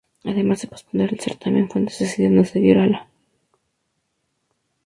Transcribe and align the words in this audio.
Además 0.23 0.59
de 0.63 0.67
posponer 0.67 1.13
el 1.13 1.19
certamen, 1.19 1.69
Fuentes 1.69 1.99
decidió 1.99 2.31
no 2.31 2.43
seguir 2.43 2.79
a 2.79 2.87
la. 2.87 3.07